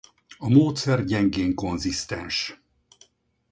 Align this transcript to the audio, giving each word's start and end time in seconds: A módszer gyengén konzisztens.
A 0.37 0.49
módszer 0.49 1.05
gyengén 1.05 1.55
konzisztens. 1.55 2.61